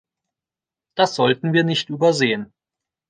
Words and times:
Das 0.95 1.13
sollten 1.13 1.53
wir 1.53 1.63
nicht 1.63 1.91
übersehen. 1.91 2.51